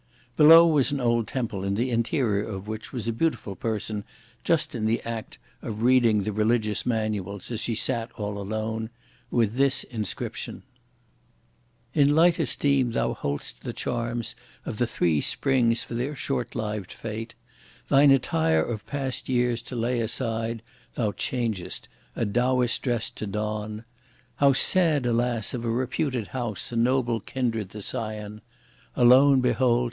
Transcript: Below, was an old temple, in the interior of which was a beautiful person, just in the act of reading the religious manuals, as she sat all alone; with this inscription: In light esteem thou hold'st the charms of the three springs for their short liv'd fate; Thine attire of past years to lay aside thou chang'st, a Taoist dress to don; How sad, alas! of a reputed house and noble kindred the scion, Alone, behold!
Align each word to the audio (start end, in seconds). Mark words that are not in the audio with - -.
Below, 0.35 0.65
was 0.65 0.91
an 0.91 0.99
old 0.99 1.27
temple, 1.27 1.63
in 1.63 1.75
the 1.75 1.91
interior 1.91 2.41
of 2.43 2.67
which 2.67 2.91
was 2.91 3.07
a 3.07 3.13
beautiful 3.13 3.55
person, 3.55 4.03
just 4.43 4.73
in 4.73 4.87
the 4.87 4.99
act 5.03 5.37
of 5.61 5.83
reading 5.83 6.23
the 6.23 6.33
religious 6.33 6.87
manuals, 6.87 7.51
as 7.51 7.59
she 7.59 7.75
sat 7.75 8.11
all 8.13 8.39
alone; 8.39 8.89
with 9.29 9.57
this 9.57 9.83
inscription: 9.83 10.63
In 11.93 12.15
light 12.15 12.39
esteem 12.39 12.93
thou 12.93 13.13
hold'st 13.13 13.61
the 13.61 13.73
charms 13.73 14.35
of 14.65 14.79
the 14.79 14.87
three 14.87 15.21
springs 15.21 15.83
for 15.83 15.93
their 15.93 16.15
short 16.15 16.55
liv'd 16.55 16.93
fate; 16.93 17.35
Thine 17.87 18.09
attire 18.09 18.63
of 18.63 18.83
past 18.87 19.29
years 19.29 19.61
to 19.61 19.75
lay 19.75 19.99
aside 19.99 20.63
thou 20.95 21.11
chang'st, 21.11 21.87
a 22.15 22.25
Taoist 22.25 22.81
dress 22.81 23.11
to 23.11 23.27
don; 23.27 23.83
How 24.37 24.53
sad, 24.53 25.05
alas! 25.05 25.53
of 25.53 25.63
a 25.63 25.69
reputed 25.69 26.29
house 26.29 26.71
and 26.71 26.83
noble 26.83 27.19
kindred 27.19 27.69
the 27.69 27.83
scion, 27.83 28.41
Alone, 28.95 29.41
behold! 29.41 29.79